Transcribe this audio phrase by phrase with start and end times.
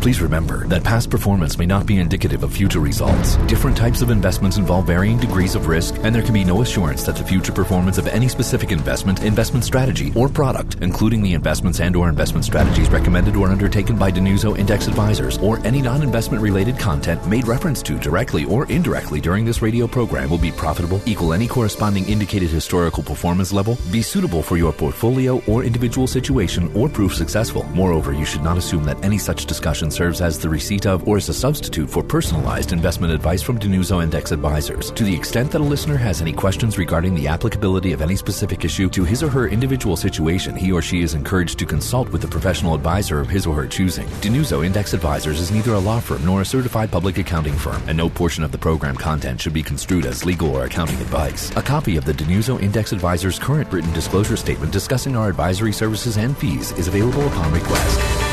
[0.00, 3.34] Please remember that past performance may not be indicative of future results.
[3.48, 7.02] Different types of investments involve varying degrees of risk, and there can be no assurance
[7.02, 11.80] that the future performance of any specific investment, investment strategy, or product, including the investments
[11.80, 16.78] and or investment strategies recommended or undertaken by DiNuzzo Index Advisors, or any non-investment related
[16.78, 21.32] content made reference to directly or indirectly during this radio program will be profitable, equal
[21.32, 26.88] any corresponding indicated historical performance level, be suitable for your portfolio or individual situation, or
[26.88, 27.64] prove successful.
[27.74, 31.16] Moreover, you should not assume that any such discussion serves as the receipt of or
[31.16, 34.90] as a substitute for personalized investment advice from DiNuzzo Index Advisors.
[34.92, 38.64] To the extent that a listener has any questions regarding the applicability of any specific
[38.64, 42.24] issue to his or her individual situation, he or she is encouraged to consult with
[42.24, 44.06] a professional advisor of his or her choosing.
[44.22, 47.96] DiNuzzo Index Advisors is neither a law firm nor a certified public accounting firm, and
[47.96, 51.50] no portion of the program content should be construed as legal or accounting advice.
[51.56, 56.16] A copy of the DiNuzzo Index Advisors current written disclosure statement discussing our advisory services
[56.16, 58.27] and fees is available upon request.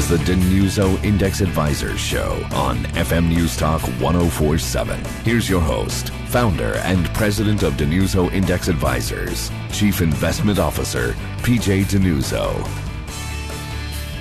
[0.00, 4.98] Is the DiNuzzo Index Advisors Show on FM News Talk 1047.
[5.24, 11.12] Here's your host, founder and president of DiNuzzo Index Advisors, Chief Investment Officer,
[11.42, 12.66] PJ DiNuzzo.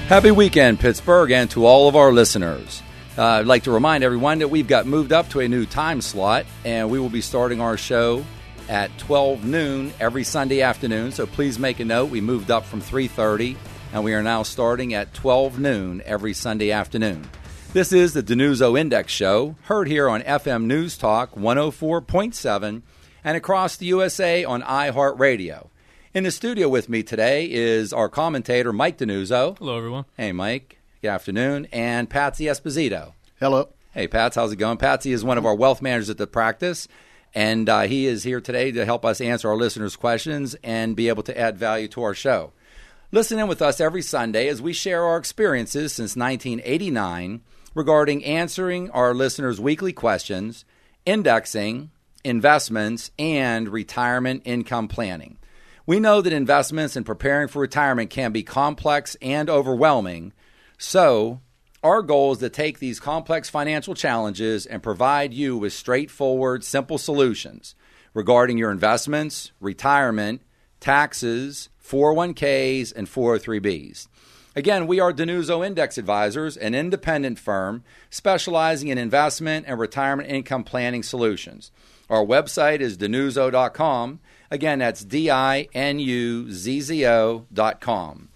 [0.08, 2.84] Happy weekend, Pittsburgh, and to all of our listeners.
[3.18, 6.02] Uh, I'd like to remind everyone that we've got moved up to a new time
[6.02, 8.26] slot, and we will be starting our show
[8.68, 11.14] at 12 noon every Sunday afternoon.
[11.14, 12.10] So please make a note.
[12.10, 13.56] We moved up from 3:30
[13.92, 17.28] and we are now starting at 12 noon every Sunday afternoon.
[17.74, 22.82] This is the DiNuzzo Index Show, heard here on FM News Talk 104.7
[23.24, 25.68] and across the USA on iHeartRadio.
[26.14, 29.58] In the studio with me today is our commentator, Mike DiNuzzo.
[29.58, 30.06] Hello, everyone.
[30.18, 30.80] Hey, Mike.
[31.02, 31.68] Good afternoon.
[31.72, 33.14] And Patsy Esposito.
[33.40, 33.70] Hello.
[33.92, 34.36] Hey, Pats.
[34.36, 34.78] How's it going?
[34.78, 36.88] Patsy is one of our wealth managers at the practice,
[37.34, 41.08] and uh, he is here today to help us answer our listeners' questions and be
[41.08, 42.52] able to add value to our show.
[43.12, 47.42] Listen in with us every Sunday as we share our experiences since 1989
[47.74, 50.64] regarding answering our listeners' weekly questions,
[51.08, 51.90] indexing,
[52.24, 55.40] investments, and retirement income planning.
[55.88, 60.32] We know that investments and preparing for retirement can be complex and overwhelming,
[60.78, 61.42] so
[61.82, 67.00] our goal is to take these complex financial challenges and provide you with straightforward, simple
[67.00, 67.74] solutions
[68.14, 70.44] regarding your investments, retirement,
[70.80, 74.08] taxes, 401ks, and 403bs.
[74.56, 80.64] Again, we are DiNuzzo Index Advisors, an independent firm specializing in investment and retirement income
[80.64, 81.72] planning solutions.
[82.10, 84.20] Our website is dinuzzo.com.
[84.52, 88.30] Again, that's D I N U Z Z O.com.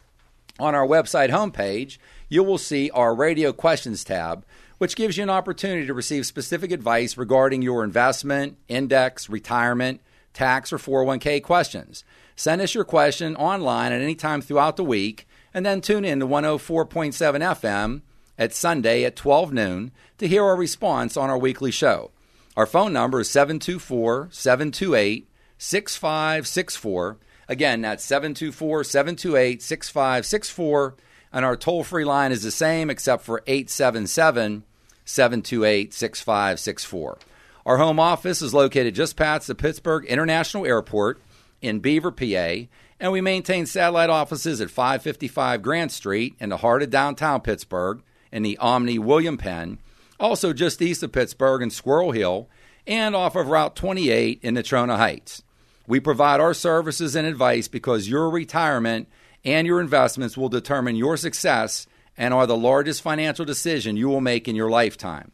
[0.59, 1.97] On our website homepage,
[2.29, 4.45] you will see our radio questions tab,
[4.77, 9.99] which gives you an opportunity to receive specific advice regarding your investment, index, retirement,
[10.33, 12.03] tax, or 401k questions.
[12.35, 16.19] Send us your question online at any time throughout the week, and then tune in
[16.19, 18.01] to 104.7 FM
[18.37, 22.11] at Sunday at 12 noon to hear our response on our weekly show.
[22.55, 25.27] Our phone number is 724 728
[25.57, 27.17] 6564.
[27.47, 30.95] Again, that's 724 728 6564.
[31.31, 34.63] And our toll free line is the same except for 877
[35.05, 37.17] 728 6564.
[37.65, 41.21] Our home office is located just past the Pittsburgh International Airport
[41.63, 42.67] in Beaver, PA,
[42.99, 48.03] and we maintain satellite offices at 555 Grant Street in the heart of downtown Pittsburgh
[48.31, 49.79] in the Omni William Penn,
[50.19, 52.49] also just east of Pittsburgh in Squirrel Hill,
[52.85, 55.41] and off of Route 28 in Natrona Heights.
[55.87, 59.07] We provide our services and advice because your retirement
[59.45, 61.87] and your investments will determine your success
[62.17, 65.31] and are the largest financial decision you will make in your lifetime.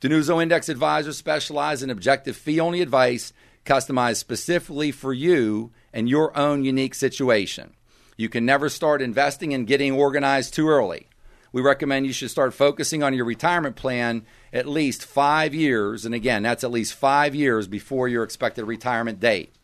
[0.00, 3.32] DiNuzzo Index Advisors specialize in objective fee only advice
[3.68, 7.74] customized specifically for you and your own unique situation.
[8.16, 11.06] You can never start investing and getting organized too early.
[11.52, 16.14] We recommend you should start focusing on your retirement plan at least five years, and
[16.14, 19.54] again, that's at least five years before your expected retirement date.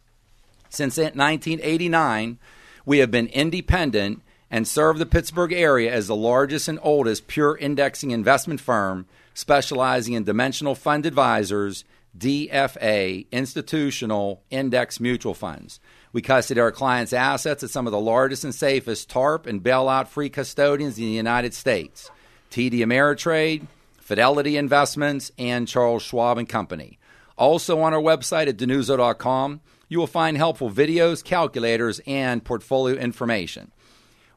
[0.69, 2.39] Since 1989,
[2.85, 7.57] we have been independent and serve the Pittsburgh area as the largest and oldest pure
[7.57, 11.85] indexing investment firm specializing in dimensional fund advisors
[12.17, 15.81] DFA, institutional index mutual funds.
[16.13, 20.07] We custody our clients' assets at some of the largest and safest TARP and bailout
[20.07, 22.11] free custodians in the United States
[22.51, 23.67] TD Ameritrade,
[23.99, 26.99] Fidelity Investments, and Charles Schwab and Company.
[27.37, 33.73] Also on our website at dinuzzo.com, you will find helpful videos, calculators, and portfolio information.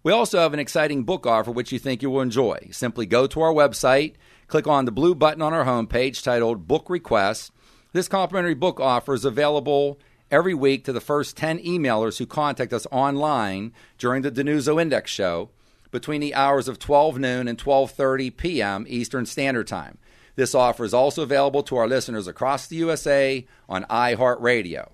[0.03, 2.69] We also have an exciting book offer which you think you will enjoy.
[2.71, 4.13] Simply go to our website,
[4.47, 7.51] click on the blue button on our homepage titled Book Requests,
[7.97, 9.99] this complimentary book offer is available
[10.29, 15.09] every week to the first 10 emailers who contact us online during the DiNuzzo Index
[15.09, 15.49] Show
[15.89, 18.85] between the hours of 12 noon and 12:30 p.m.
[18.87, 19.97] Eastern Standard Time.
[20.35, 24.91] This offer is also available to our listeners across the USA on iHeartRadio.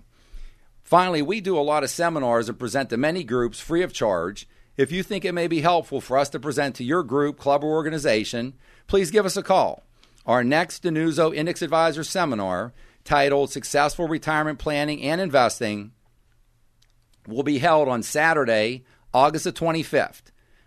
[0.82, 4.48] Finally, we do a lot of seminars and present to many groups free of charge.
[4.78, 7.66] If you think it may be helpful for us to present to your group, club,
[7.66, 8.54] or organization,
[8.88, 9.84] please give us a call.
[10.26, 12.72] Our next DiNuzzo Index Advisor seminar,
[13.04, 15.92] titled Successful Retirement Planning and Investing,
[17.28, 18.84] will be held on Saturday,
[19.14, 20.24] August the 25th.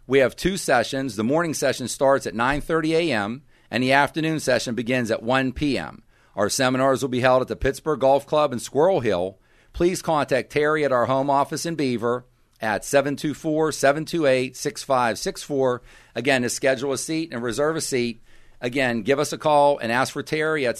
[0.07, 1.17] We have two sessions.
[1.17, 3.43] The morning session starts at 9:30 a.m.
[3.71, 6.03] and the afternoon session begins at 1 p.m.
[6.37, 9.39] Our seminars will be held at the Pittsburgh Golf Club in Squirrel Hill.
[9.73, 12.25] Please contact Terry at our home office in Beaver
[12.61, 15.81] at 724-728-6564
[16.15, 18.23] again to schedule a seat and reserve a seat.
[18.61, 20.77] Again, give us a call and ask for Terry at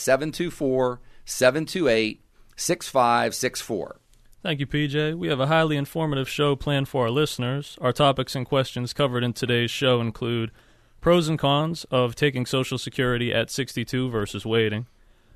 [1.27, 3.97] 724-728-6564.
[4.43, 5.19] Thank you, PJ.
[5.19, 7.77] We have a highly informative show planned for our listeners.
[7.81, 10.53] Our topics and questions covered in today's show include
[11.01, 14.87] pros and cons of taking Social Security at 62 versus waiting,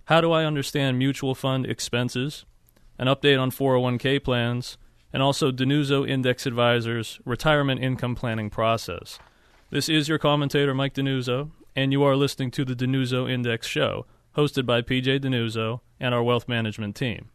[0.06, 2.44] how do I understand mutual fund expenses,
[2.98, 4.76] an update on 401k plans,
[5.12, 9.20] and also DiNuzzo Index Advisors retirement income planning process.
[9.70, 14.06] This is your commentator, Mike DiNuzzo, and you are listening to the DiNuzzo Index Show,
[14.36, 17.30] hosted by PJ DiNuzzo and our wealth management team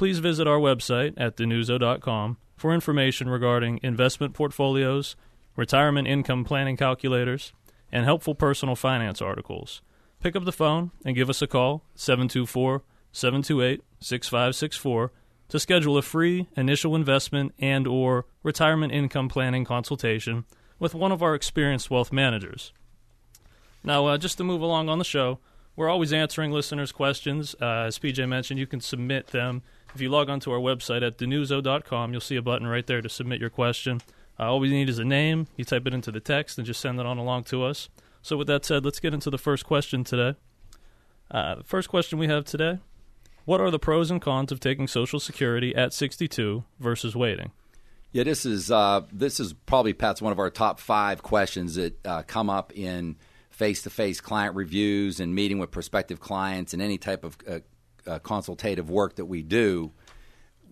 [0.00, 5.14] please visit our website at dinuzzo.com for information regarding investment portfolios,
[5.56, 7.52] retirement income planning calculators,
[7.92, 9.82] and helpful personal finance articles.
[10.18, 12.82] Pick up the phone and give us a call, 724
[13.12, 15.12] 728 6564,
[15.50, 20.46] to schedule a free initial investment and or retirement income planning consultation
[20.78, 22.72] with one of our experienced wealth managers.
[23.84, 25.40] Now, uh, just to move along on the show,
[25.76, 27.54] we're always answering listeners' questions.
[27.60, 29.62] Uh, as PJ mentioned, you can submit them
[29.94, 33.08] if you log onto our website at dinuzzo.com, you'll see a button right there to
[33.08, 34.00] submit your question.
[34.38, 35.48] Uh, all we need is a name.
[35.56, 37.88] You type it into the text and just send it on along to us.
[38.22, 40.38] So, with that said, let's get into the first question today.
[41.30, 42.78] Uh, the first question we have today
[43.44, 47.52] What are the pros and cons of taking Social Security at 62 versus waiting?
[48.12, 52.06] Yeah, this is uh, this is probably Pat's one of our top five questions that
[52.06, 53.16] uh, come up in
[53.60, 57.58] face-to-face client reviews and meeting with prospective clients and any type of uh,
[58.06, 59.92] uh, consultative work that we do,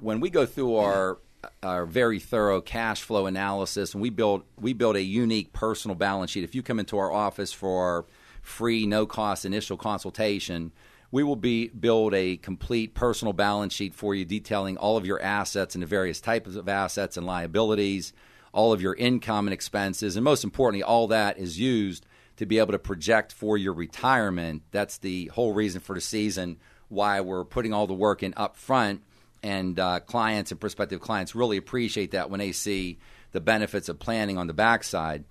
[0.01, 1.19] when we go through our
[1.63, 6.31] our very thorough cash flow analysis, and we build we build a unique personal balance
[6.31, 6.45] sheet.
[6.45, 8.07] If you come into our office for
[8.41, 10.73] free, no cost initial consultation,
[11.11, 15.21] we will be build a complete personal balance sheet for you, detailing all of your
[15.21, 18.15] assets and the various types of assets and liabilities,
[18.55, 22.07] all of your income and expenses, and most importantly, all that is used
[22.39, 24.63] to be able to project for your retirement.
[24.71, 26.59] That's the whole reason for the season
[26.89, 29.03] why we're putting all the work in up front.
[29.43, 32.99] And uh, clients and prospective clients really appreciate that when they see
[33.33, 35.25] the benefits of planning on the backside.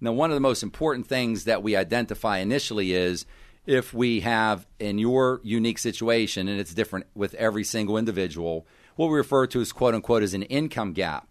[0.00, 3.26] Now, one of the most important things that we identify initially is
[3.66, 8.66] if we have in your unique situation, and it's different with every single individual,
[8.96, 11.28] what we refer to as quote unquote as an income gap.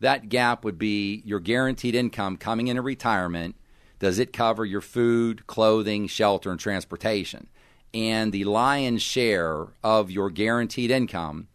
[0.00, 3.56] That gap would be your guaranteed income coming into retirement.
[4.04, 7.48] Does it cover your food, clothing, shelter, and transportation?
[7.94, 11.46] and the lion's share of your guaranteed income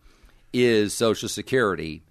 [0.54, 2.02] is Social Security,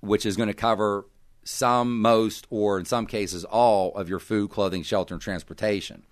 [0.00, 1.04] which is going to cover
[1.42, 6.04] some, most, or in some cases all of your food, clothing, shelter, and transportation.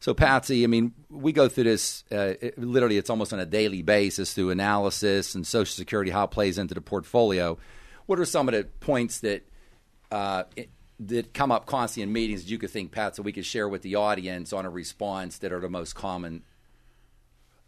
[0.00, 3.46] So, Patsy, I mean, we go through this uh, it, literally, it's almost on a
[3.46, 7.58] daily basis through analysis and Social Security, how it plays into the portfolio.
[8.06, 9.42] What are some of the points that
[10.12, 10.44] uh,
[11.00, 13.68] that come up constantly in meetings that you could think, Pat, so we could share
[13.68, 16.42] with the audience on a response that are the most common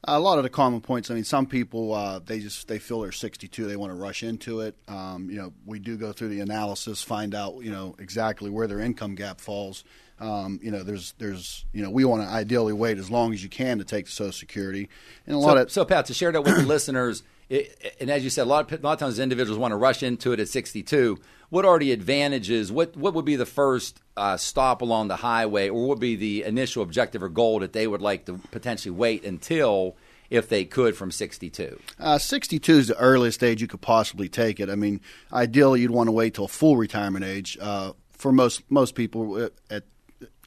[0.04, 1.10] a lot of the common points.
[1.10, 4.22] I mean, some people uh, they just they feel they're 62, they want to rush
[4.22, 4.76] into it.
[4.88, 8.66] Um, you know, we do go through the analysis, find out you know exactly where
[8.66, 9.84] their income gap falls.
[10.18, 13.42] Um, you know, there's there's you know we want to ideally wait as long as
[13.42, 14.88] you can to take the Social Security,
[15.26, 17.22] and a lot of so Pat to share that with the listeners.
[17.50, 19.76] It, and as you said, a lot of a lot of times individuals want to
[19.76, 21.18] rush into it at 62.
[21.50, 22.70] What are the advantages?
[22.70, 26.14] What what would be the first uh, stop along the highway, or what would be
[26.14, 29.96] the initial objective or goal that they would like to potentially wait until?
[30.30, 31.76] if they could from 62?
[31.98, 34.70] Uh, 62 is the earliest age you could possibly take it.
[34.70, 35.00] I mean,
[35.32, 37.58] ideally, you'd want to wait till full retirement age.
[37.60, 39.82] Uh, for most most people, uh, at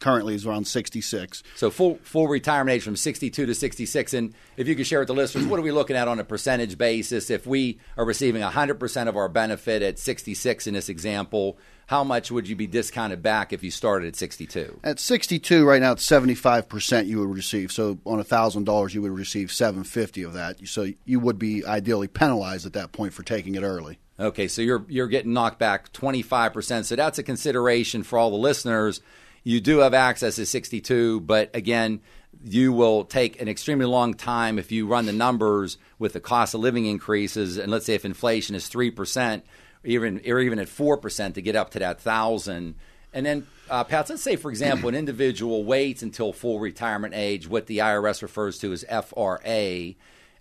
[0.04, 1.44] currently is around 66.
[1.56, 4.14] So full full retirement age from 62 to 66.
[4.14, 6.26] And if you could share with the listeners, what are we looking at on a
[6.26, 7.30] percentage basis?
[7.30, 11.58] If we are receiving 100% of our benefit at 66 in this example,
[11.88, 14.82] how much would you be discounted back if you started at 62?
[14.84, 17.72] At 62 right now, it's 75% you would receive.
[17.72, 20.68] So on $1,000, you would receive 750 of that.
[20.68, 24.00] So you would be ideally penalized at that point for taking it early.
[24.20, 26.86] Okay, so you're you're getting knocked back 25%.
[26.86, 29.02] So that's a consideration for all the listeners.
[29.44, 32.02] You do have access to 62, but again,
[32.44, 36.54] you will take an extremely long time if you run the numbers with the cost
[36.54, 39.42] of living increases and let's say if inflation is 3%,
[39.84, 42.76] even or even at four percent to get up to that thousand.
[43.14, 47.48] And then, uh, Pat, let's say, for example, an individual waits until full retirement age,
[47.48, 49.94] what the IRS refers to as FRA.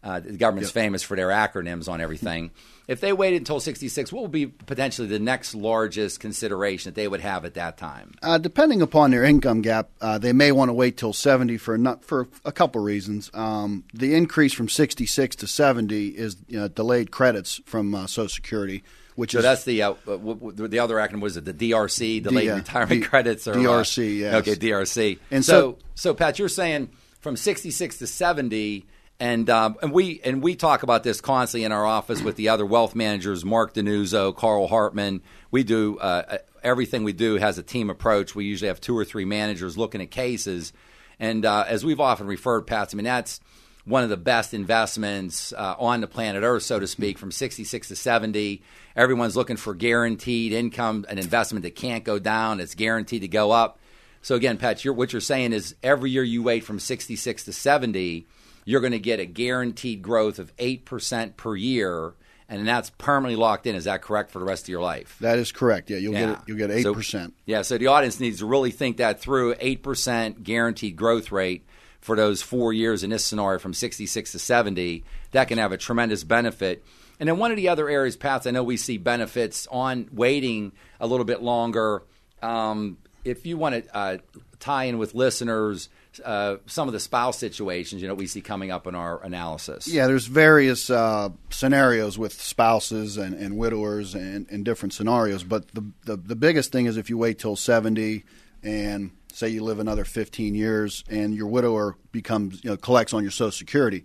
[0.02, 0.74] Uh, the government's yep.
[0.74, 2.50] famous for their acronyms on everything.
[2.88, 7.06] If they waited until 66, what would be potentially the next largest consideration that they
[7.06, 8.12] would have at that time?
[8.20, 11.78] Uh, depending upon their income gap, uh, they may want to wait till 70 for
[11.78, 13.30] not, for a couple reasons.
[13.34, 18.28] Um, the increase from 66 to 70 is you know, delayed credits from uh, Social
[18.28, 18.82] Security
[19.14, 22.22] which so is that's the uh, w- w- the other acronym was it the DRC,
[22.22, 23.98] delayed D, uh, retirement D, credits, or DRC?
[23.98, 24.34] Uh, yes.
[24.36, 25.18] Okay, DRC.
[25.30, 26.90] And so, so, so Pat, you're saying
[27.20, 28.86] from 66 to 70.
[29.20, 32.48] And um, and we and we talk about this constantly in our office with the
[32.48, 35.22] other wealth managers, Mark DiNuzzo, Carl Hartman.
[35.50, 38.34] We do uh, uh, everything we do has a team approach.
[38.34, 40.72] We usually have two or three managers looking at cases,
[41.20, 43.40] and uh, as we've often referred, Pat, I mean that's
[43.84, 47.88] one of the best investments uh, on the planet Earth, so to speak, from 66
[47.88, 48.62] to 70.
[48.94, 53.50] Everyone's looking for guaranteed income, an investment that can't go down, it's guaranteed to go
[53.50, 53.78] up.
[54.24, 57.52] So, again, Pat, you're, what you're saying is every year you wait from 66 to
[57.52, 58.26] 70,
[58.64, 62.14] you're going to get a guaranteed growth of 8% per year.
[62.48, 63.74] And that's permanently locked in.
[63.74, 65.16] Is that correct for the rest of your life?
[65.20, 65.88] That is correct.
[65.88, 66.34] Yeah, you'll yeah.
[66.34, 67.30] get you'll get eight percent.
[67.30, 69.54] So, yeah, so the audience needs to really think that through.
[69.58, 71.64] Eight percent guaranteed growth rate
[72.02, 75.78] for those four years in this scenario from 66 to 70, that can have a
[75.78, 76.84] tremendous benefit.
[77.20, 80.72] And then one of the other areas, Pat, I know we see benefits on waiting
[80.98, 82.02] a little bit longer.
[82.42, 84.18] Um, if you want to uh,
[84.58, 85.88] tie in with listeners,
[86.24, 89.88] uh, some of the spouse situations, you know, we see coming up in our analysis.
[89.88, 95.42] Yeah, there's various uh, scenarios with spouses and, and widowers and, and, different scenarios.
[95.44, 98.24] But the, the, the biggest thing is if you wait till 70
[98.62, 103.22] and say you live another 15 years and your widower becomes you know collects on
[103.22, 104.04] your social security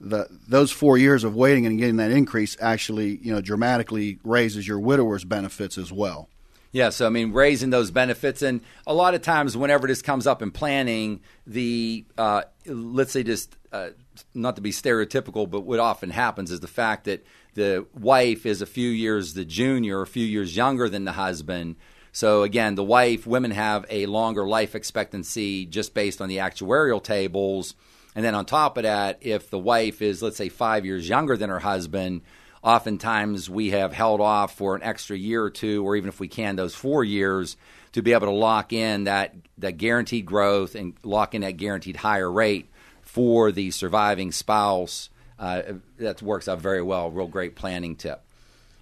[0.00, 4.66] the, those four years of waiting and getting that increase actually you know dramatically raises
[4.66, 6.28] your widower's benefits as well
[6.72, 10.26] yeah, so I mean, raising those benefits, and a lot of times, whenever this comes
[10.26, 13.90] up in planning, the uh, let's say just uh,
[14.34, 18.62] not to be stereotypical, but what often happens is the fact that the wife is
[18.62, 21.76] a few years the junior, a few years younger than the husband,
[22.12, 27.02] so again, the wife, women have a longer life expectancy just based on the actuarial
[27.02, 27.74] tables.
[28.14, 31.36] And then on top of that, if the wife is, let's say, five years younger
[31.36, 32.22] than her husband,
[32.62, 36.28] oftentimes we have held off for an extra year or two, or even if we
[36.28, 37.56] can, those four years
[37.92, 41.96] to be able to lock in that, that guaranteed growth and lock in that guaranteed
[41.96, 42.68] higher rate
[43.02, 45.10] for the surviving spouse.
[45.38, 45.62] Uh,
[45.98, 47.10] that works out very well.
[47.10, 48.22] Real great planning tip.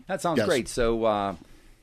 [0.06, 0.46] That sounds yes.
[0.46, 0.68] great.
[0.68, 1.34] So, uh,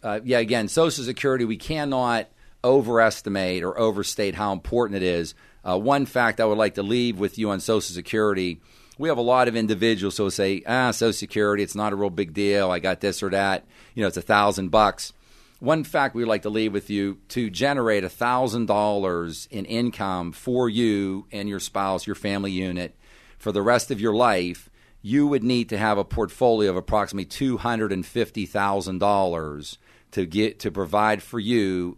[0.02, 2.28] uh, yeah, again, Social Security, we cannot
[2.64, 5.36] overestimate or overstate how important it is.
[5.64, 8.62] Uh, one fact I would like to leave with you on Social Security
[8.98, 12.10] we have a lot of individuals who say, ah, Social Security, it's not a real
[12.10, 12.72] big deal.
[12.72, 13.66] I got this or that.
[13.96, 15.14] You know, it's a thousand bucks.
[15.60, 20.32] One fact we'd like to leave with you to generate a thousand dollars in income
[20.32, 22.96] for you and your spouse, your family unit,
[23.38, 24.70] for the rest of your life
[25.06, 29.78] you would need to have a portfolio of approximately two hundred and fifty thousand dollars
[30.12, 31.98] to get to provide for you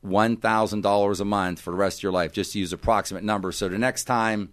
[0.00, 2.32] one thousand dollars a month for the rest of your life.
[2.32, 3.58] Just use approximate numbers.
[3.58, 4.50] So the next time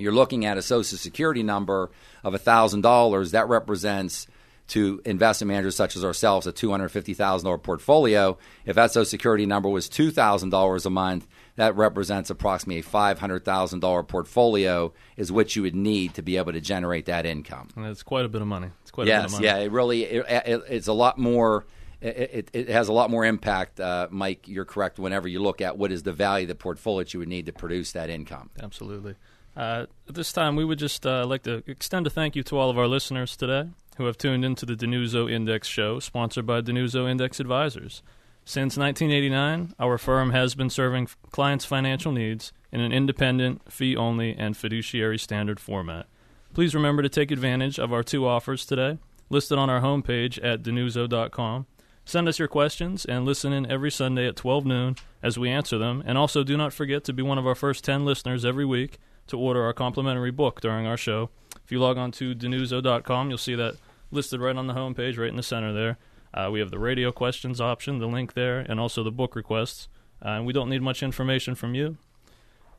[0.00, 1.90] you're looking at a Social Security number
[2.24, 4.26] of thousand dollars, that represents
[4.68, 8.36] to investment managers such as ourselves a $250,000 portfolio.
[8.66, 11.26] If that Social Security number was $2,000 a month,
[11.56, 16.60] that represents approximately a $500,000 portfolio is what you would need to be able to
[16.60, 17.68] generate that income.
[17.74, 18.68] And that's quite a bit of money.
[18.82, 19.44] It's quite yes, a bit of money.
[19.46, 21.66] yeah, it really it, it, it's a lot more
[22.00, 24.46] it, it, has a lot more impact, uh, Mike.
[24.46, 25.00] You're correct.
[25.00, 27.46] Whenever you look at what is the value of the portfolio that you would need
[27.46, 28.50] to produce that income.
[28.62, 29.16] Absolutely.
[29.58, 32.56] Uh, at this time, we would just uh, like to extend a thank you to
[32.56, 36.60] all of our listeners today who have tuned into the DiNuzzo Index show, sponsored by
[36.60, 38.00] DiNuzzo Index Advisors.
[38.44, 44.32] Since 1989, our firm has been serving clients' financial needs in an independent, fee only,
[44.38, 46.06] and fiduciary standard format.
[46.54, 48.98] Please remember to take advantage of our two offers today,
[49.28, 51.66] listed on our homepage at dinuzzo.com.
[52.04, 55.78] Send us your questions and listen in every Sunday at 12 noon as we answer
[55.78, 56.04] them.
[56.06, 58.98] And also, do not forget to be one of our first 10 listeners every week
[59.28, 61.30] to order our complimentary book during our show.
[61.64, 63.76] If you log on to dinuzzo.com, you'll see that
[64.10, 65.98] listed right on the homepage, right in the center there.
[66.32, 69.88] Uh, we have the radio questions option, the link there, and also the book requests.
[70.24, 71.96] Uh, and we don't need much information from you.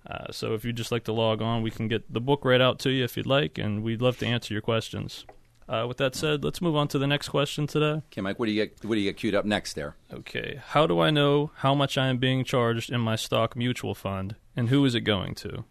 [0.08, 2.62] Uh, so if you'd just like to log on, we can get the book right
[2.62, 5.25] out to you if you'd like, and we'd love to answer your questions.
[5.68, 8.01] Uh, with that said, let's move on to the next question today.
[8.12, 8.84] Okay, Mike, what do you get?
[8.84, 9.96] What do you get queued up next there?
[10.12, 13.94] Okay, how do I know how much I am being charged in my stock mutual
[13.94, 15.65] fund, and who is it going to?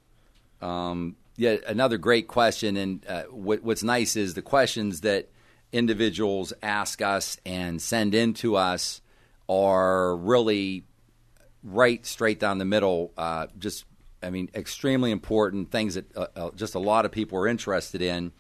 [0.61, 2.77] Um, yeah, another great question.
[2.77, 5.29] And uh, what, what's nice is the questions that
[5.73, 9.01] individuals ask us and send in to us
[9.49, 10.85] are really
[11.63, 13.13] right straight down the middle.
[13.17, 13.85] Uh, just,
[14.23, 18.03] I mean, extremely important things that uh, uh just a lot of people are interested
[18.03, 18.33] in.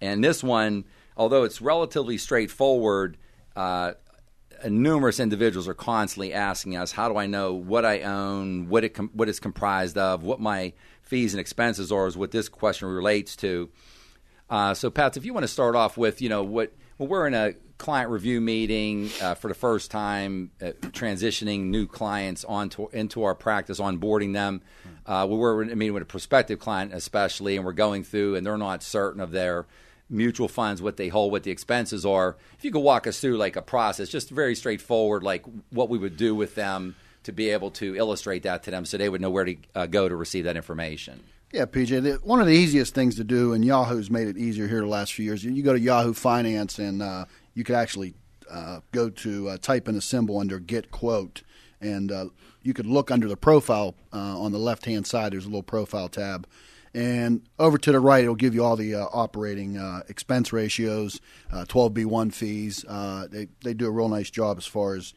[0.00, 0.84] And this one
[1.18, 3.18] although it's relatively straightforward,
[3.56, 3.92] uh,
[4.66, 8.90] numerous individuals are constantly asking us, "How do I know what I own, what it
[8.90, 10.72] com- what it's comprised of, what my
[11.08, 13.70] fees and expenses are?" Is what this question relates to.
[14.50, 17.26] Uh, so, Pat, if you want to start off with, you know, what well, we're
[17.26, 22.88] in a client review meeting uh, for the first time, uh, transitioning new clients onto
[22.92, 24.62] into our practice, onboarding them.
[25.06, 28.34] Uh, we were in a meeting with a prospective client, especially, and we're going through,
[28.34, 29.66] and they're not certain of their
[30.10, 32.36] mutual funds, what they hold, what the expenses are.
[32.56, 35.98] If you could walk us through like a process, just very straightforward, like what we
[35.98, 36.96] would do with them
[37.28, 39.84] to be able to illustrate that to them so they would know where to uh,
[39.84, 41.22] go to receive that information.
[41.52, 42.24] Yeah, PJ.
[42.24, 45.12] One of the easiest things to do, and Yahoo's made it easier here the last
[45.12, 45.44] few years.
[45.44, 48.14] You go to Yahoo Finance, and uh, you could actually
[48.50, 51.42] uh, go to uh, type in a symbol under Get Quote,
[51.82, 52.26] and uh,
[52.62, 55.32] you could look under the profile uh, on the left hand side.
[55.32, 56.46] There's a little profile tab,
[56.94, 61.20] and over to the right, it'll give you all the uh, operating uh, expense ratios,
[61.52, 62.86] uh, 12B1 fees.
[63.30, 65.12] They, they do a real nice job as far as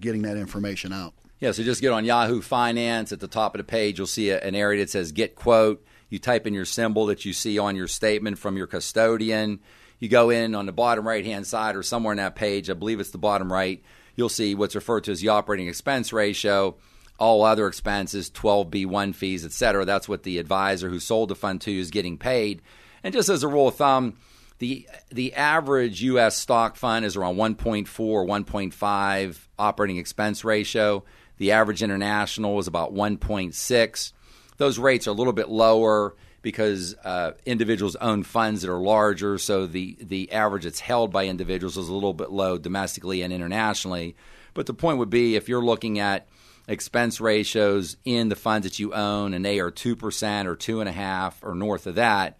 [0.00, 1.14] getting that information out.
[1.38, 3.12] Yeah, so just get on Yahoo Finance.
[3.12, 5.84] At the top of the page, you'll see a, an area that says Get Quote.
[6.08, 9.60] You type in your symbol that you see on your statement from your custodian.
[9.98, 12.74] You go in on the bottom right hand side or somewhere on that page, I
[12.74, 13.82] believe it's the bottom right,
[14.14, 16.76] you'll see what's referred to as the operating expense ratio
[17.18, 19.84] all other expenses, 12B1 fees, et cetera.
[19.84, 22.62] That's what the advisor who sold the fund to you is getting paid.
[23.02, 24.14] And just as a rule of thumb,
[24.58, 26.36] the the average U.S.
[26.36, 31.04] stock fund is around 1.4 or 1.5 operating expense ratio.
[31.38, 34.12] The average international is about 1.6.
[34.56, 39.36] Those rates are a little bit lower because uh, individuals own funds that are larger,
[39.36, 43.32] so the the average that's held by individuals is a little bit low domestically and
[43.32, 44.14] internationally.
[44.54, 46.28] But the point would be if you're looking at
[46.68, 51.54] expense ratios in the funds that you own and they are 2% or 2.5 or
[51.54, 52.38] north of that,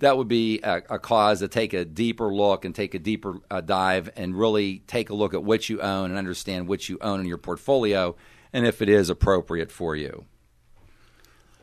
[0.00, 3.38] that would be a, a, cause to take a deeper look and take a deeper
[3.50, 6.98] uh, dive and really take a look at what you own and understand what you
[7.00, 8.14] own in your portfolio
[8.54, 10.24] and if it is appropriate for you.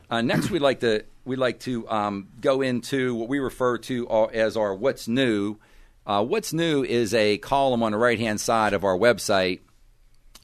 [0.08, 4.28] Uh, next, we'd like to we'd like to um, go into what we refer to
[4.32, 5.56] as our "What's New."
[6.04, 9.60] Uh, What's New is a column on the right hand side of our website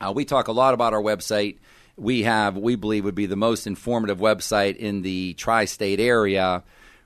[0.00, 1.58] uh, we talk a lot about our website.
[1.96, 6.62] We have, we believe, would be the most informative website in the tri state area.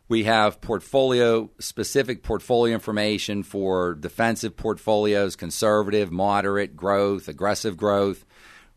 [0.08, 8.26] We have portfolio specific portfolio information for defensive portfolios, conservative, moderate growth, aggressive growth.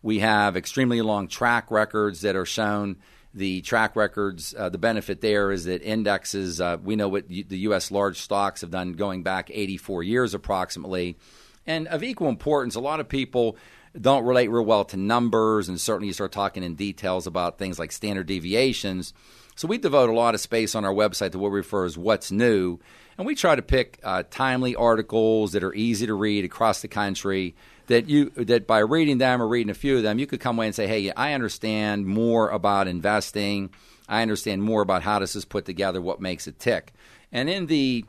[0.06, 2.98] We have extremely long track records that are shown.
[3.34, 7.58] The track records, uh, the benefit there is that indexes, uh, we know what the
[7.62, 7.90] U.S.
[7.90, 11.18] large stocks have done going back 84 years approximately.
[11.66, 13.58] And of equal importance, a lot of people
[14.00, 17.80] don't relate real well to numbers, and certainly you start talking in details about things
[17.80, 19.12] like standard deviations.
[19.56, 21.98] So we devote a lot of space on our website to what we refer as
[21.98, 22.78] what's new,
[23.18, 26.88] and we try to pick uh, timely articles that are easy to read across the
[26.88, 27.56] country.
[27.88, 30.58] That you that by reading them or reading a few of them, you could come
[30.58, 33.70] away and say, "Hey, I understand more about investing.
[34.08, 36.94] I understand more about how this is put together, what makes it tick."
[37.32, 38.06] And in the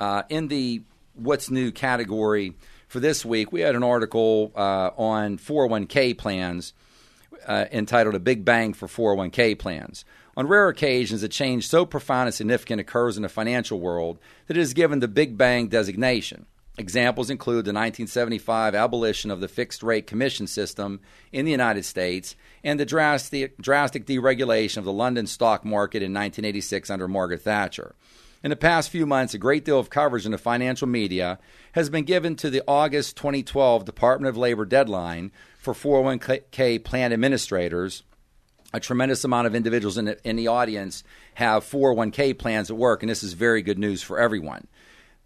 [0.00, 0.82] uh, in the
[1.14, 2.54] what's new category,
[2.88, 6.72] for this week, we had an article uh, on 401k plans
[7.46, 10.04] uh, entitled A Big Bang for 401k Plans.
[10.36, 14.56] On rare occasions, a change so profound and significant occurs in the financial world that
[14.56, 16.46] it is given the Big Bang designation.
[16.78, 21.00] Examples include the 1975 abolition of the fixed rate commission system
[21.32, 26.14] in the United States and the drastic, drastic deregulation of the London stock market in
[26.14, 27.96] 1986 under Margaret Thatcher.
[28.44, 31.40] In the past few months, a great deal of coverage in the financial media
[31.72, 38.04] has been given to the August 2012 Department of Labor deadline for 401k plan administrators.
[38.72, 41.02] A tremendous amount of individuals in the, in the audience
[41.34, 44.68] have 401k plans at work, and this is very good news for everyone.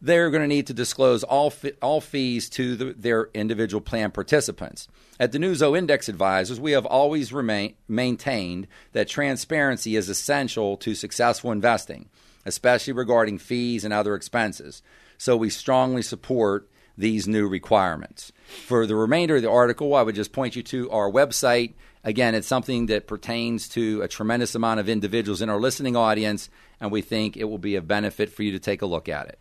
[0.05, 4.11] They're going to need to disclose all fi- all fees to the, their individual plan
[4.11, 4.89] participants.
[5.21, 11.53] At DiNuzzo Index Advisors, we have always remain, maintained that transparency is essential to successful
[11.53, 12.09] investing,
[12.45, 14.83] especially regarding fees and other expenses.
[15.19, 18.33] So we strongly support these new requirements.
[18.67, 21.75] For the remainder of the article, I would just point you to our website.
[22.03, 26.51] Again, it's something that pertains to a tremendous amount of individuals in our listening audience,
[26.81, 29.29] and we think it will be of benefit for you to take a look at
[29.29, 29.39] it.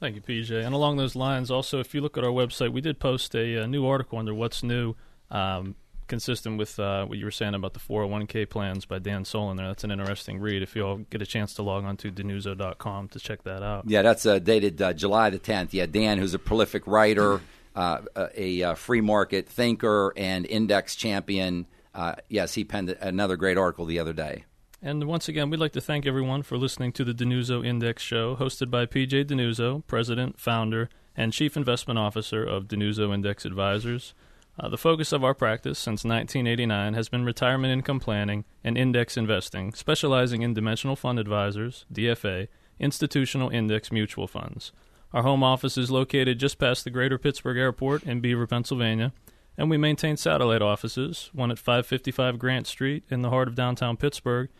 [0.00, 0.64] Thank you, PJ.
[0.64, 3.56] And along those lines, also, if you look at our website, we did post a,
[3.56, 4.94] a new article under What's New,
[5.30, 5.74] um,
[6.06, 9.66] consistent with uh, what you were saying about the 401k plans by Dan Solin there.
[9.66, 13.08] That's an interesting read if you all get a chance to log on to dinuzzo.com
[13.08, 13.88] to check that out.
[13.88, 15.72] Yeah, that's uh, dated uh, July the 10th.
[15.72, 17.40] Yeah, Dan, who's a prolific writer,
[17.74, 18.02] uh,
[18.36, 21.66] a, a, free market thinker, and index champion.
[21.92, 24.44] Uh, yes, he penned another great article the other day.
[24.80, 28.36] And once again, we'd like to thank everyone for listening to the DiNuzzo Index Show,
[28.36, 34.14] hosted by PJ DiNuzzo, President, Founder, and Chief Investment Officer of DiNuzzo Index Advisors.
[34.58, 39.16] Uh, the focus of our practice since 1989 has been retirement income planning and index
[39.16, 42.46] investing, specializing in dimensional fund advisors, DFA,
[42.78, 44.70] institutional index mutual funds.
[45.12, 49.12] Our home office is located just past the Greater Pittsburgh Airport in Beaver, Pennsylvania,
[49.56, 53.96] and we maintain satellite offices, one at 555 Grant Street in the heart of downtown
[53.96, 54.50] Pittsburgh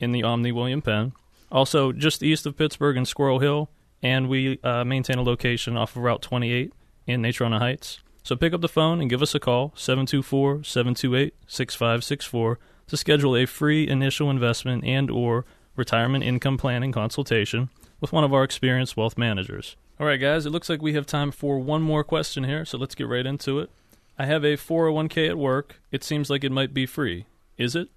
[0.00, 1.12] in the Omni William Penn.
[1.50, 3.70] Also, just east of Pittsburgh in Squirrel Hill,
[4.02, 6.72] and we uh, maintain a location off of Route 28
[7.06, 8.00] in Natrona Heights.
[8.22, 13.36] So pick up the phone and give us a call, 724 728 6564, to schedule
[13.36, 15.44] a free initial investment and or
[15.76, 17.68] retirement income planning consultation
[18.00, 19.76] with one of our experienced wealth managers.
[20.00, 22.78] All right, guys, it looks like we have time for one more question here, so
[22.78, 23.70] let's get right into it.
[24.18, 25.80] I have a 401k at work.
[25.90, 27.26] It seems like it might be free.
[27.56, 27.88] Is it?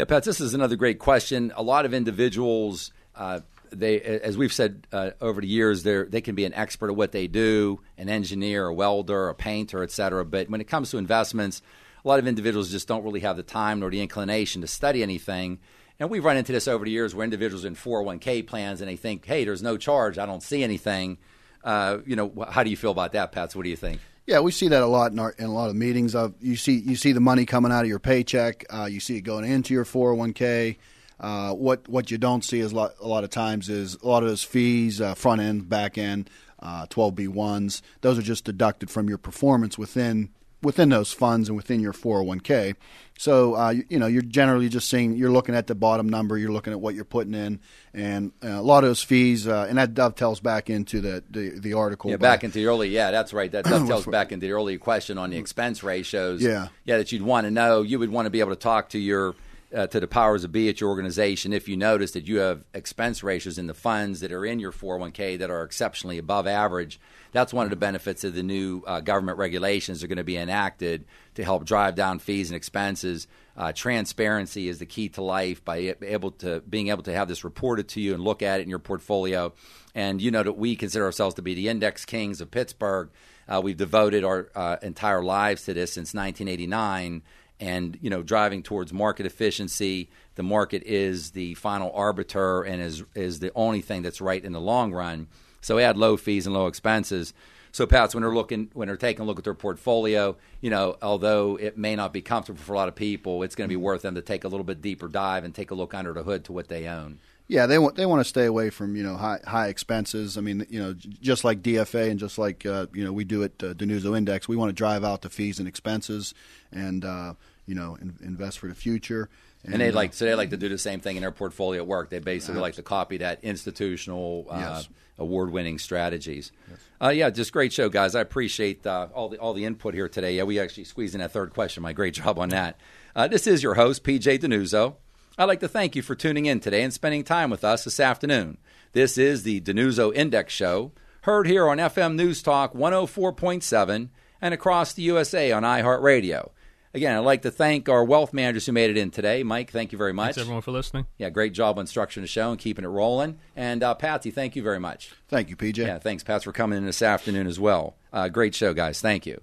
[0.00, 1.52] Yeah, Pat, this is another great question.
[1.56, 6.22] A lot of individuals, uh, they, as we've said uh, over the years, they they
[6.22, 9.90] can be an expert at what they do, an engineer, a welder, a painter, et
[9.90, 10.24] cetera.
[10.24, 11.60] But when it comes to investments,
[12.02, 15.02] a lot of individuals just don't really have the time nor the inclination to study
[15.02, 15.58] anything.
[15.98, 18.96] And we've run into this over the years where individuals in 401k plans and they
[18.96, 21.18] think, hey, there's no charge, I don't see anything.
[21.62, 23.54] Uh, you know, how do you feel about that, Pat?
[23.54, 24.00] What do you think?
[24.26, 26.14] Yeah, we see that a lot in, our, in a lot of meetings.
[26.14, 28.64] Of you see you see the money coming out of your paycheck.
[28.70, 30.78] Uh, you see it going into your four hundred oh one k.
[31.18, 34.06] Uh, what what you don't see is a lot, a lot of times is a
[34.06, 36.30] lot of those fees, uh, front end, back end,
[36.60, 37.82] uh, twelve B ones.
[38.02, 40.30] Those are just deducted from your performance within
[40.62, 42.74] within those funds and within your 401k.
[43.18, 46.38] So uh, you, you, know you're generally just seeing you're looking at the bottom number,
[46.38, 47.60] you're looking at what you're putting in,
[47.92, 51.50] and uh, a lot of those fees, uh, and that dovetails back into the the,
[51.50, 52.10] the article.
[52.10, 52.88] Yeah, back into the early.
[52.88, 53.52] Yeah, that's right.
[53.52, 56.40] That dovetails back into the earlier question on the expense ratios.
[56.40, 57.82] Yeah, yeah, that you'd want to know.
[57.82, 59.34] You would want to be able to talk to your
[59.74, 62.64] uh, to the powers of be at your organization if you notice that you have
[62.74, 66.98] expense ratios in the funds that are in your 401k that are exceptionally above average.
[67.32, 70.24] That's one of the benefits of the new uh, government regulations that are going to
[70.24, 71.04] be enacted
[71.34, 73.28] to help drive down fees and expenses.
[73.56, 77.44] Uh, transparency is the key to life by able to being able to have this
[77.44, 79.52] reported to you and look at it in your portfolio.
[79.94, 83.10] And you know that we consider ourselves to be the index kings of Pittsburgh.
[83.48, 87.22] Uh, we've devoted our uh, entire lives to this since 1989
[87.60, 90.10] and you know driving towards market efficiency.
[90.34, 94.52] The market is the final arbiter and is is the only thing that's right in
[94.52, 95.28] the long run.
[95.60, 97.34] So add low fees and low expenses.
[97.72, 100.96] So Pats when they're looking when they're taking a look at their portfolio you know
[101.02, 103.76] although it may not be comfortable for a lot of people it's going to be
[103.76, 106.24] worth them to take a little bit deeper dive and take a look under the
[106.24, 107.20] hood to what they own.
[107.50, 110.38] Yeah, they want they want to stay away from you know high high expenses.
[110.38, 113.42] I mean, you know, just like DFA and just like uh, you know we do
[113.42, 116.32] at uh, DiNuzzo Index, we want to drive out the fees and expenses,
[116.70, 117.34] and uh,
[117.70, 119.30] you know, in, invest for the future.
[119.62, 121.82] And, and they like so they like to do the same thing in their portfolio
[121.82, 122.10] at work.
[122.10, 124.88] They basically like to copy that institutional uh, yes.
[125.18, 126.50] award-winning strategies.
[126.68, 126.78] Yes.
[127.00, 128.16] Uh, yeah, just great show, guys.
[128.16, 130.34] I appreciate uh, all the all the input here today.
[130.34, 131.82] Yeah, we actually squeezed in that third question.
[131.84, 132.80] My great job on that.
[133.14, 134.96] Uh, this is your host, PJ DiNuzzo.
[135.38, 138.00] I'd like to thank you for tuning in today and spending time with us this
[138.00, 138.58] afternoon.
[138.92, 140.90] This is the DiNuzzo Index Show,
[141.22, 144.08] heard here on FM News Talk 104.7
[144.42, 146.50] and across the USA on iHeartRadio.
[146.92, 149.44] Again, I'd like to thank our wealth managers who made it in today.
[149.44, 150.34] Mike, thank you very much.
[150.34, 151.06] Thanks, everyone, for listening.
[151.18, 153.38] Yeah, great job on structuring the show and keeping it rolling.
[153.54, 155.12] And uh, Patsy, thank you very much.
[155.28, 155.78] Thank you, PJ.
[155.78, 157.94] Yeah, thanks, Pat, for coming in this afternoon as well.
[158.12, 159.00] Uh, great show, guys.
[159.00, 159.40] Thank you.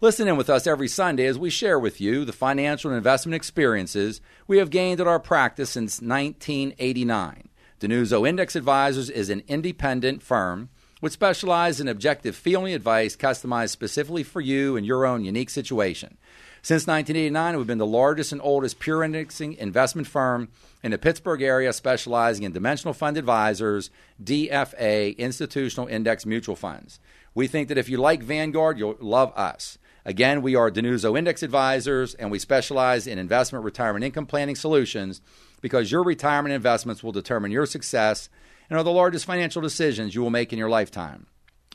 [0.00, 3.34] Listen in with us every Sunday as we share with you the financial and investment
[3.34, 7.48] experiences we have gained at our practice since 1989.
[7.80, 10.68] DiNuzzo Index Advisors is an independent firm
[11.04, 15.50] which specializes in objective fee only advice customized specifically for you and your own unique
[15.50, 16.16] situation.
[16.64, 20.48] Since 1989, we've been the largest and oldest pure indexing investment firm
[20.82, 23.90] in the Pittsburgh area, specializing in dimensional fund advisors,
[24.22, 27.00] DFA, institutional index mutual funds.
[27.34, 29.76] We think that if you like Vanguard, you'll love us.
[30.06, 35.20] Again, we are DiNuzzo Index Advisors, and we specialize in investment retirement income planning solutions
[35.60, 38.30] because your retirement investments will determine your success
[38.70, 41.26] and are the largest financial decisions you will make in your lifetime.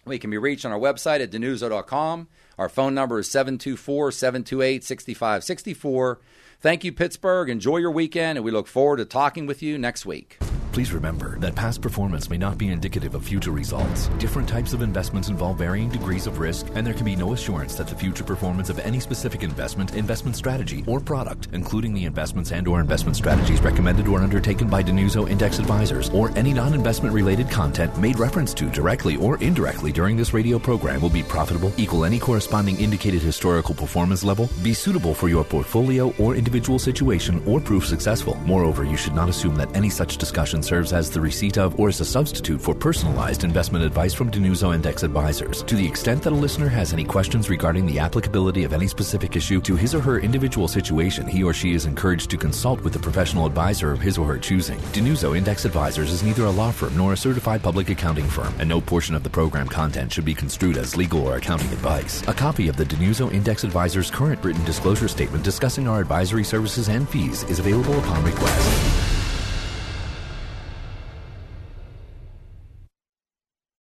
[0.05, 2.27] We can be reached on our website at dinuzzo.com.
[2.59, 6.19] Our phone number is 724 728 6564.
[6.59, 7.49] Thank you, Pittsburgh.
[7.49, 10.37] Enjoy your weekend, and we look forward to talking with you next week.
[10.71, 14.07] Please remember that past performance may not be indicative of future results.
[14.19, 17.73] Different types of investments involve varying degrees of risk, and there can be no assurance
[17.75, 22.51] that the future performance of any specific investment, investment strategy, or product, including the investments
[22.51, 27.49] and or investment strategies recommended or undertaken by DiNuzzo Index Advisors, or any non-investment related
[27.49, 32.05] content made reference to directly or indirectly during this radio program will be profitable, equal
[32.05, 37.59] any corresponding indicated historical performance level, be suitable for your portfolio or individual situation, or
[37.59, 38.35] prove successful.
[38.45, 41.89] Moreover, you should not assume that any such discussion serves as the receipt of or
[41.89, 45.63] as a substitute for personalized investment advice from DiNuzzo Index Advisors.
[45.63, 49.35] To the extent that a listener has any questions regarding the applicability of any specific
[49.35, 52.95] issue to his or her individual situation, he or she is encouraged to consult with
[52.95, 54.79] a professional advisor of his or her choosing.
[54.93, 58.67] DiNuzzo Index Advisors is neither a law firm nor a certified public accounting firm, and
[58.67, 62.21] no portion of the program content should be construed as legal or accounting advice.
[62.27, 66.89] A copy of the DiNuzzo Index Advisors current written disclosure statement discussing our advisory services
[66.89, 68.98] and fees is available upon request.